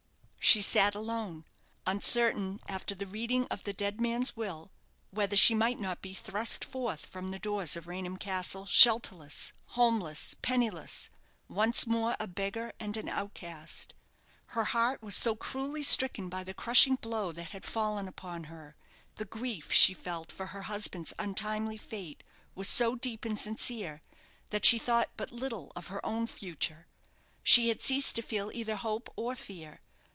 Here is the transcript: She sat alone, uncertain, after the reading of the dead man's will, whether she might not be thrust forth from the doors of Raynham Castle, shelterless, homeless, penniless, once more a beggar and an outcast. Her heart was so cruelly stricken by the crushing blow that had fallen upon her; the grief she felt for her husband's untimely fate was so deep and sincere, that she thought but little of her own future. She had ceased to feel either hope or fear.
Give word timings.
She 0.43 0.63
sat 0.63 0.95
alone, 0.95 1.45
uncertain, 1.87 2.59
after 2.67 2.93
the 2.93 3.05
reading 3.05 3.45
of 3.47 3.63
the 3.63 3.71
dead 3.71 4.01
man's 4.01 4.35
will, 4.35 4.69
whether 5.09 5.35
she 5.37 5.53
might 5.53 5.79
not 5.79 6.01
be 6.01 6.13
thrust 6.13 6.65
forth 6.65 7.05
from 7.05 7.29
the 7.29 7.39
doors 7.39 7.77
of 7.77 7.87
Raynham 7.87 8.17
Castle, 8.17 8.65
shelterless, 8.65 9.53
homeless, 9.67 10.35
penniless, 10.41 11.09
once 11.47 11.87
more 11.87 12.17
a 12.19 12.27
beggar 12.27 12.73
and 12.81 12.97
an 12.97 13.07
outcast. 13.07 13.93
Her 14.47 14.65
heart 14.65 15.01
was 15.01 15.15
so 15.15 15.35
cruelly 15.35 15.83
stricken 15.83 16.27
by 16.27 16.43
the 16.43 16.55
crushing 16.55 16.95
blow 16.95 17.31
that 17.31 17.51
had 17.51 17.63
fallen 17.63 18.07
upon 18.09 18.45
her; 18.45 18.75
the 19.15 19.25
grief 19.25 19.71
she 19.71 19.93
felt 19.93 20.33
for 20.33 20.47
her 20.47 20.63
husband's 20.63 21.13
untimely 21.17 21.77
fate 21.77 22.23
was 22.55 22.67
so 22.67 22.95
deep 22.95 23.23
and 23.23 23.39
sincere, 23.39 24.01
that 24.49 24.65
she 24.65 24.79
thought 24.79 25.11
but 25.15 25.31
little 25.31 25.71
of 25.77 25.87
her 25.87 26.05
own 26.05 26.27
future. 26.27 26.87
She 27.41 27.69
had 27.69 27.81
ceased 27.81 28.15
to 28.17 28.21
feel 28.21 28.51
either 28.53 28.75
hope 28.75 29.07
or 29.15 29.33
fear. 29.35 29.79